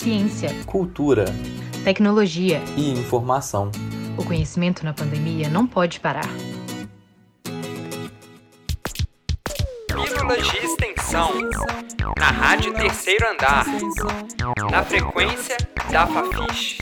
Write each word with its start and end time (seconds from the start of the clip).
ciência, 0.00 0.48
cultura, 0.64 1.26
tecnologia 1.84 2.62
e 2.74 2.90
informação. 2.90 3.70
O 4.16 4.24
conhecimento 4.24 4.82
na 4.82 4.94
pandemia 4.94 5.50
não 5.50 5.66
pode 5.66 6.00
parar. 6.00 6.26
Pílulas 9.86 10.48
de 10.48 10.56
extensão 10.56 11.32
na 12.18 12.30
Rádio 12.30 12.72
Terceiro 12.72 13.28
Andar, 13.28 13.66
na 14.70 14.82
frequência 14.82 15.58
da 15.92 16.06
Fafiche. 16.06 16.78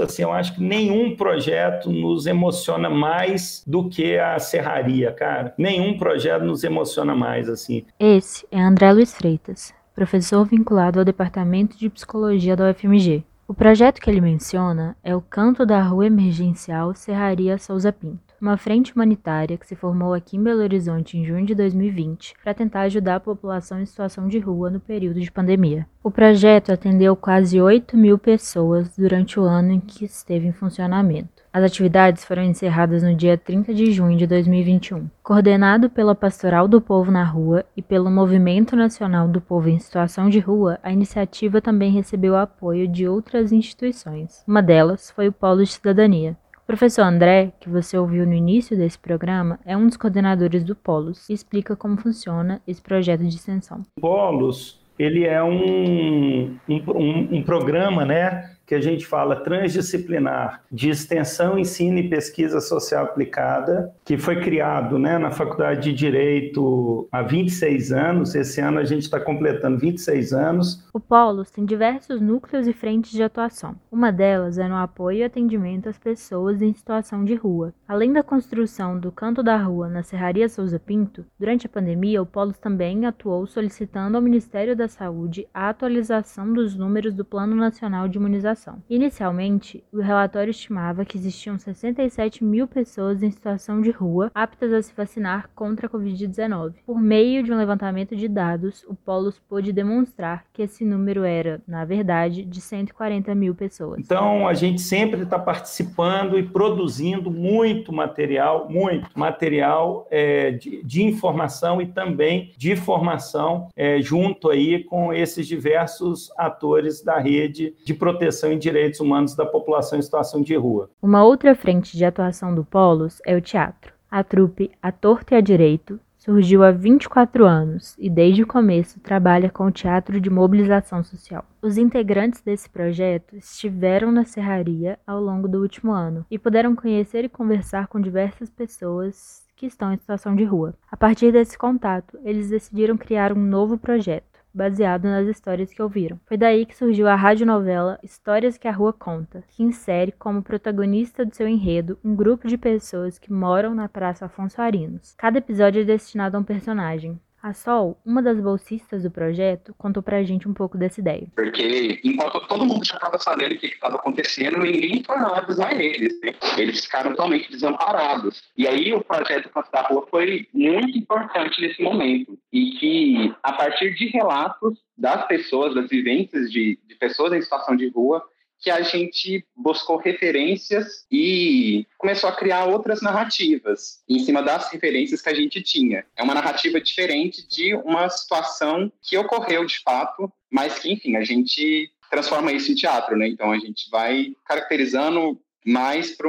Assim, 0.00 0.22
eu 0.22 0.32
acho 0.32 0.54
que 0.54 0.62
nenhum 0.62 1.14
projeto 1.14 1.92
nos 1.92 2.24
emociona 2.24 2.88
mais 2.88 3.62
do 3.66 3.90
que 3.90 4.16
a 4.16 4.38
serraria, 4.38 5.12
cara. 5.12 5.52
Nenhum 5.58 5.98
projeto 5.98 6.44
nos 6.44 6.64
emociona 6.64 7.14
mais, 7.14 7.46
assim. 7.46 7.84
Esse 8.00 8.46
é 8.50 8.58
André 8.58 8.90
Luiz 8.90 9.12
Freitas, 9.12 9.74
professor 9.94 10.46
vinculado 10.46 10.98
ao 10.98 11.04
Departamento 11.04 11.76
de 11.76 11.90
Psicologia 11.90 12.56
da 12.56 12.70
UFMG. 12.70 13.22
O 13.52 13.54
projeto 13.54 14.00
que 14.00 14.08
ele 14.08 14.22
menciona 14.22 14.96
é 15.04 15.14
o 15.14 15.20
Canto 15.20 15.66
da 15.66 15.82
Rua 15.82 16.06
Emergencial 16.06 16.94
Serraria 16.94 17.58
Souza 17.58 17.92
Pinto 17.92 18.32
uma 18.40 18.56
frente 18.56 18.92
humanitária 18.92 19.56
que 19.56 19.66
se 19.66 19.76
formou 19.76 20.14
aqui 20.14 20.36
em 20.36 20.42
Belo 20.42 20.62
Horizonte 20.62 21.16
em 21.16 21.24
junho 21.24 21.46
de 21.46 21.54
2020 21.54 22.34
para 22.42 22.52
tentar 22.52 22.80
ajudar 22.80 23.16
a 23.16 23.20
população 23.20 23.78
em 23.80 23.86
situação 23.86 24.26
de 24.26 24.40
rua 24.40 24.68
no 24.68 24.80
período 24.80 25.20
de 25.20 25.30
pandemia. 25.30 25.86
O 26.02 26.10
projeto 26.10 26.72
atendeu 26.72 27.14
quase 27.14 27.60
8 27.60 27.96
mil 27.96 28.18
pessoas 28.18 28.96
durante 28.96 29.38
o 29.38 29.44
ano 29.44 29.70
em 29.72 29.80
que 29.80 30.06
esteve 30.06 30.48
em 30.48 30.52
funcionamento. 30.52 31.41
As 31.54 31.62
atividades 31.62 32.24
foram 32.24 32.42
encerradas 32.42 33.02
no 33.02 33.14
dia 33.14 33.36
30 33.36 33.74
de 33.74 33.92
junho 33.92 34.16
de 34.16 34.26
2021. 34.26 35.10
Coordenado 35.22 35.90
pela 35.90 36.14
Pastoral 36.14 36.66
do 36.66 36.80
Povo 36.80 37.10
na 37.10 37.24
Rua 37.24 37.62
e 37.76 37.82
pelo 37.82 38.10
Movimento 38.10 38.74
Nacional 38.74 39.28
do 39.28 39.38
Povo 39.38 39.68
em 39.68 39.78
Situação 39.78 40.30
de 40.30 40.38
Rua, 40.38 40.78
a 40.82 40.90
iniciativa 40.90 41.60
também 41.60 41.92
recebeu 41.92 42.36
apoio 42.36 42.88
de 42.88 43.06
outras 43.06 43.52
instituições. 43.52 44.42
Uma 44.48 44.62
delas 44.62 45.10
foi 45.10 45.28
o 45.28 45.32
Polo 45.32 45.62
de 45.62 45.72
Cidadania, 45.72 46.38
o 46.62 46.66
professor 46.66 47.02
André, 47.02 47.52
que 47.60 47.68
você 47.68 47.98
ouviu 47.98 48.24
no 48.24 48.32
início 48.32 48.74
desse 48.74 48.98
programa, 48.98 49.58
é 49.66 49.76
um 49.76 49.86
dos 49.86 49.98
coordenadores 49.98 50.64
do 50.64 50.74
Polos 50.74 51.28
e 51.28 51.34
explica 51.34 51.76
como 51.76 51.98
funciona 51.98 52.62
esse 52.66 52.80
projeto 52.80 53.20
de 53.24 53.36
extensão. 53.36 53.82
Polos, 54.00 54.80
ele 54.98 55.24
é 55.24 55.42
um, 55.42 56.56
um, 56.68 57.36
um 57.36 57.42
programa, 57.42 58.06
né, 58.06 58.52
que 58.66 58.74
a 58.74 58.80
gente 58.80 59.06
fala 59.06 59.36
transdisciplinar 59.36 60.62
de 60.70 60.90
extensão, 60.90 61.58
ensino 61.58 61.98
e 61.98 62.08
pesquisa 62.08 62.60
social 62.60 63.04
aplicada, 63.04 63.92
que 64.04 64.16
foi 64.16 64.40
criado 64.40 64.98
né, 64.98 65.18
na 65.18 65.30
Faculdade 65.30 65.90
de 65.90 65.92
Direito 65.92 67.08
há 67.10 67.22
26 67.22 67.92
anos. 67.92 68.34
Esse 68.34 68.60
ano 68.60 68.78
a 68.78 68.84
gente 68.84 69.02
está 69.02 69.20
completando 69.20 69.78
26 69.78 70.32
anos. 70.32 70.86
O 70.92 71.00
Polos 71.00 71.50
tem 71.50 71.64
diversos 71.64 72.20
núcleos 72.20 72.66
e 72.66 72.72
frentes 72.72 73.10
de 73.12 73.22
atuação. 73.22 73.74
Uma 73.90 74.12
delas 74.12 74.58
é 74.58 74.68
no 74.68 74.76
apoio 74.76 75.18
e 75.18 75.24
atendimento 75.24 75.88
às 75.88 75.98
pessoas 75.98 76.62
em 76.62 76.72
situação 76.72 77.24
de 77.24 77.34
rua. 77.34 77.74
Além 77.86 78.12
da 78.12 78.22
construção 78.22 78.98
do 78.98 79.12
Canto 79.12 79.42
da 79.42 79.56
Rua 79.56 79.88
na 79.88 80.02
Serraria 80.02 80.48
Souza 80.48 80.78
Pinto, 80.78 81.24
durante 81.38 81.66
a 81.66 81.70
pandemia, 81.70 82.22
o 82.22 82.26
Polos 82.26 82.58
também 82.58 83.04
atuou 83.06 83.46
solicitando 83.46 84.16
ao 84.16 84.22
Ministério 84.22 84.76
da 84.76 84.88
Saúde 84.88 85.46
a 85.52 85.68
atualização 85.68 86.52
dos 86.52 86.76
números 86.76 87.14
do 87.14 87.24
Plano 87.24 87.56
Nacional 87.56 88.08
de 88.08 88.18
Imunização 88.18 88.51
Inicialmente, 88.88 89.84
o 89.92 90.00
relatório 90.00 90.50
estimava 90.50 91.04
que 91.04 91.16
existiam 91.16 91.58
67 91.58 92.44
mil 92.44 92.66
pessoas 92.66 93.22
em 93.22 93.30
situação 93.30 93.80
de 93.80 93.90
rua 93.90 94.30
aptas 94.34 94.72
a 94.72 94.82
se 94.82 94.92
vacinar 94.94 95.50
contra 95.54 95.86
a 95.86 95.90
Covid-19. 95.90 96.74
Por 96.86 97.00
meio 97.00 97.42
de 97.42 97.52
um 97.52 97.56
levantamento 97.56 98.16
de 98.16 98.28
dados, 98.28 98.84
o 98.88 98.94
Polos 98.94 99.38
pôde 99.38 99.72
demonstrar 99.72 100.44
que 100.52 100.62
esse 100.62 100.84
número 100.84 101.24
era, 101.24 101.60
na 101.66 101.84
verdade, 101.84 102.44
de 102.44 102.60
140 102.60 103.34
mil 103.34 103.54
pessoas. 103.54 104.00
Então, 104.00 104.46
a 104.46 104.54
gente 104.54 104.80
sempre 104.80 105.22
está 105.22 105.38
participando 105.38 106.38
e 106.38 106.42
produzindo 106.42 107.30
muito 107.30 107.92
material, 107.92 108.68
muito 108.68 109.08
material 109.14 110.06
é, 110.10 110.52
de, 110.52 110.82
de, 110.82 111.02
informação 111.02 111.80
e 111.80 111.86
também 111.86 112.52
de 112.56 112.76
formação 112.76 113.68
é, 113.76 114.00
junto 114.00 114.50
aí 114.50 114.84
com 114.84 115.12
esses 115.12 115.46
diversos 115.46 116.30
atores 116.36 117.02
da 117.02 117.18
rede 117.18 117.74
de 117.84 117.94
proteção 117.94 118.41
em 118.50 118.58
direitos 118.58 119.00
humanos 119.00 119.34
da 119.34 119.44
população 119.44 119.98
em 119.98 120.02
situação 120.02 120.42
de 120.42 120.56
rua. 120.56 120.90
Uma 121.02 121.22
outra 121.22 121.54
frente 121.54 121.96
de 121.96 122.04
atuação 122.04 122.54
do 122.54 122.64
Polos 122.64 123.20
é 123.26 123.36
o 123.36 123.40
teatro. 123.40 123.92
A 124.10 124.24
trupe 124.24 124.70
A 124.82 124.90
Torto 124.90 125.34
e 125.34 125.36
a 125.36 125.40
Direito 125.40 126.00
surgiu 126.22 126.62
há 126.62 126.70
24 126.70 127.44
anos 127.44 127.96
e 127.98 128.08
desde 128.08 128.44
o 128.44 128.46
começo 128.46 129.00
trabalha 129.00 129.50
com 129.50 129.66
o 129.66 129.72
teatro 129.72 130.20
de 130.20 130.30
mobilização 130.30 131.02
social. 131.02 131.44
Os 131.60 131.76
integrantes 131.76 132.40
desse 132.40 132.70
projeto 132.70 133.34
estiveram 133.34 134.12
na 134.12 134.24
serraria 134.24 134.98
ao 135.04 135.20
longo 135.20 135.48
do 135.48 135.60
último 135.60 135.90
ano 135.90 136.24
e 136.30 136.38
puderam 136.38 136.76
conhecer 136.76 137.24
e 137.24 137.28
conversar 137.28 137.88
com 137.88 138.00
diversas 138.00 138.48
pessoas 138.50 139.42
que 139.56 139.66
estão 139.66 139.92
em 139.92 139.96
situação 139.96 140.36
de 140.36 140.44
rua. 140.44 140.74
A 140.90 140.96
partir 140.96 141.32
desse 141.32 141.58
contato, 141.58 142.18
eles 142.24 142.50
decidiram 142.50 142.96
criar 142.96 143.32
um 143.32 143.40
novo 143.40 143.76
projeto 143.76 144.31
baseado 144.54 145.04
nas 145.04 145.26
histórias 145.26 145.72
que 145.72 145.82
ouviram. 145.82 146.20
Foi 146.26 146.36
daí 146.36 146.66
que 146.66 146.76
surgiu 146.76 147.08
a 147.08 147.14
radionovela 147.14 147.98
Histórias 148.02 148.58
que 148.58 148.68
a 148.68 148.72
Rua 148.72 148.92
Conta, 148.92 149.42
que 149.48 149.62
insere 149.62 150.12
como 150.12 150.42
protagonista 150.42 151.24
do 151.24 151.34
seu 151.34 151.48
enredo 151.48 151.98
um 152.04 152.14
grupo 152.14 152.46
de 152.46 152.58
pessoas 152.58 153.18
que 153.18 153.32
moram 153.32 153.74
na 153.74 153.88
Praça 153.88 154.26
Afonso 154.26 154.60
Arinos. 154.60 155.14
Cada 155.16 155.38
episódio 155.38 155.82
é 155.82 155.84
destinado 155.84 156.36
a 156.36 156.40
um 156.40 156.44
personagem. 156.44 157.20
A 157.42 157.52
Sol, 157.52 158.00
uma 158.06 158.22
das 158.22 158.40
bolsistas 158.40 159.02
do 159.02 159.10
projeto, 159.10 159.74
contou 159.76 160.00
pra 160.00 160.22
gente 160.22 160.48
um 160.48 160.54
pouco 160.54 160.78
dessa 160.78 161.00
ideia. 161.00 161.26
Porque 161.34 162.00
enquanto 162.04 162.46
todo 162.46 162.64
mundo 162.64 162.84
já 162.84 162.94
estava 162.94 163.18
sabendo 163.18 163.56
o 163.56 163.58
que 163.58 163.66
estava 163.66 163.96
acontecendo, 163.96 164.58
ninguém 164.58 165.02
foi 165.04 165.16
lá 165.16 165.38
avisar 165.38 165.72
eles. 165.78 166.20
Né? 166.22 166.34
Eles 166.56 166.84
ficaram 166.84 167.10
totalmente 167.10 167.50
desamparados. 167.50 168.44
E 168.56 168.68
aí 168.68 168.94
o 168.94 169.02
projeto 169.02 169.48
Canto 169.48 169.72
da 169.72 169.82
Rua 169.82 170.06
foi 170.08 170.46
muito 170.54 170.96
importante 170.96 171.60
nesse 171.60 171.82
momento. 171.82 172.38
E 172.52 172.78
que, 172.78 173.34
a 173.42 173.52
partir 173.54 173.92
de 173.96 174.06
relatos 174.06 174.78
das 174.96 175.26
pessoas, 175.26 175.74
das 175.74 175.90
vivências 175.90 176.48
de, 176.48 176.78
de 176.86 176.94
pessoas 176.94 177.32
em 177.32 177.42
situação 177.42 177.74
de 177.74 177.88
rua, 177.88 178.22
que 178.62 178.70
a 178.70 178.80
gente 178.80 179.44
buscou 179.56 179.96
referências 179.96 181.04
e 181.10 181.84
começou 181.98 182.30
a 182.30 182.36
criar 182.36 182.66
outras 182.66 183.02
narrativas 183.02 184.02
em 184.08 184.20
cima 184.20 184.40
das 184.40 184.70
referências 184.70 185.20
que 185.20 185.28
a 185.28 185.34
gente 185.34 185.60
tinha. 185.60 186.06
É 186.16 186.22
uma 186.22 186.34
narrativa 186.34 186.80
diferente 186.80 187.46
de 187.48 187.74
uma 187.74 188.08
situação 188.08 188.90
que 189.02 189.18
ocorreu 189.18 189.66
de 189.66 189.80
fato, 189.80 190.32
mas 190.48 190.78
que, 190.78 190.92
enfim, 190.92 191.16
a 191.16 191.24
gente 191.24 191.90
transforma 192.08 192.52
isso 192.52 192.70
em 192.70 192.76
teatro, 192.76 193.16
né? 193.16 193.26
Então 193.26 193.50
a 193.50 193.58
gente 193.58 193.90
vai 193.90 194.32
caracterizando 194.46 195.40
mais 195.66 196.16
para 196.16 196.28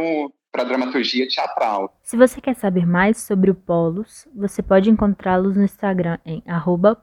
para 0.53 0.63
dramaturgia 0.63 1.27
teatral. 1.27 1.97
Se 2.03 2.15
você 2.15 2.39
quer 2.39 2.53
saber 2.55 2.85
mais 2.85 3.17
sobre 3.17 3.49
o 3.49 3.55
Polos, 3.55 4.27
você 4.35 4.61
pode 4.61 4.91
encontrá-los 4.91 5.57
no 5.57 5.63
Instagram 5.63 6.19
em 6.23 6.43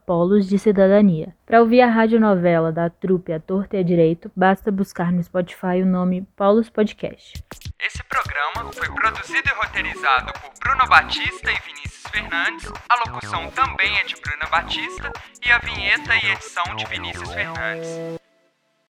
Polos 0.05 0.47
de 0.47 0.57
Cidadania. 0.57 1.35
Para 1.45 1.59
ouvir 1.59 1.81
a 1.81 1.87
radionovela 1.87 2.71
da 2.71 2.89
trupe 2.89 3.33
A 3.33 3.39
Torta 3.41 3.75
e 3.75 3.81
a 3.81 3.83
Direito, 3.83 4.31
basta 4.33 4.71
buscar 4.71 5.11
no 5.11 5.21
Spotify 5.21 5.81
o 5.83 5.85
nome 5.85 6.25
Polos 6.37 6.69
Podcast. 6.69 7.43
Esse 7.77 8.01
programa 8.05 8.71
foi 8.71 8.89
produzido 8.89 9.49
e 9.49 9.65
roteirizado 9.65 10.31
por 10.33 10.51
Bruno 10.63 10.87
Batista 10.87 11.51
e 11.51 11.59
Vinícius 11.59 12.03
Fernandes. 12.09 12.71
A 12.87 12.95
locução 13.05 13.51
também 13.51 13.97
é 13.99 14.03
de 14.05 14.15
Bruna 14.15 14.45
Batista 14.49 15.11
e 15.45 15.51
a 15.51 15.57
vinheta 15.57 16.15
e 16.15 16.31
edição 16.31 16.75
de 16.77 16.85
Vinícius 16.85 17.33
Fernandes. 17.33 18.20